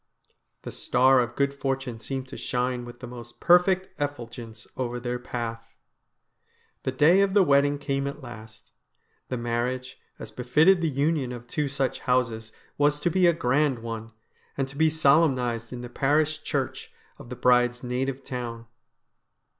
[0.63, 5.19] The star of good fortune seemed to shine with the most perfect effulgence over their
[5.19, 5.75] path.
[6.81, 8.71] The day of the wedding came at last.
[9.29, 13.77] The marriage, as befitted the union of two such houses, was to be a grand
[13.83, 14.11] one,
[14.57, 18.65] and to be solemnised in the parish church of the bride's native town.